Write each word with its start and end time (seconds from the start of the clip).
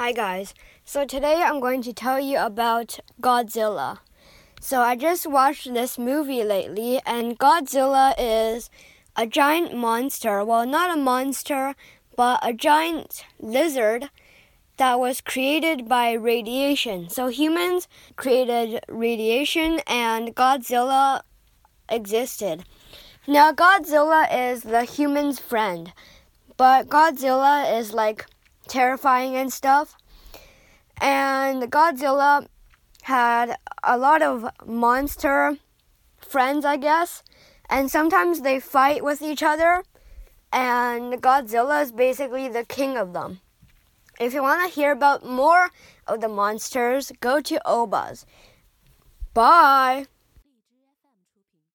Hi 0.00 0.12
guys. 0.12 0.54
So 0.82 1.04
today 1.04 1.42
I'm 1.44 1.60
going 1.60 1.82
to 1.82 1.92
tell 1.92 2.18
you 2.18 2.38
about 2.38 3.00
Godzilla. 3.20 3.98
So 4.58 4.80
I 4.80 4.96
just 4.96 5.26
watched 5.26 5.74
this 5.74 5.98
movie 5.98 6.42
lately 6.42 7.02
and 7.04 7.38
Godzilla 7.38 8.14
is 8.18 8.70
a 9.14 9.26
giant 9.26 9.76
monster. 9.76 10.42
Well, 10.42 10.64
not 10.64 10.90
a 10.90 10.98
monster, 10.98 11.74
but 12.16 12.40
a 12.42 12.54
giant 12.54 13.26
lizard 13.38 14.08
that 14.78 14.98
was 14.98 15.20
created 15.20 15.86
by 15.86 16.12
radiation. 16.12 17.10
So 17.10 17.28
humans 17.28 17.86
created 18.16 18.80
radiation 18.88 19.80
and 19.86 20.34
Godzilla 20.34 21.24
existed. 21.90 22.64
Now 23.28 23.52
Godzilla 23.52 24.26
is 24.50 24.62
the 24.62 24.84
human's 24.84 25.38
friend, 25.40 25.92
but 26.56 26.88
Godzilla 26.88 27.78
is 27.78 27.92
like 27.92 28.24
terrifying 28.70 29.36
and 29.36 29.52
stuff. 29.52 29.96
And 31.00 31.62
Godzilla 31.70 32.46
had 33.02 33.56
a 33.82 33.98
lot 33.98 34.22
of 34.22 34.48
monster 34.66 35.58
friends, 36.18 36.64
I 36.64 36.76
guess. 36.76 37.22
And 37.68 37.90
sometimes 37.90 38.40
they 38.40 38.60
fight 38.60 39.04
with 39.04 39.20
each 39.20 39.42
other. 39.42 39.82
And 40.52 41.14
Godzilla 41.22 41.82
is 41.82 41.92
basically 41.92 42.48
the 42.48 42.64
king 42.64 42.96
of 42.96 43.12
them. 43.12 43.40
If 44.18 44.34
you 44.34 44.42
want 44.42 44.68
to 44.68 44.74
hear 44.74 44.92
about 44.92 45.24
more 45.24 45.70
of 46.06 46.20
the 46.20 46.28
monsters, 46.28 47.12
go 47.20 47.40
to 47.40 47.60
ohbuz. 47.64 48.24
Bye. 49.32 50.06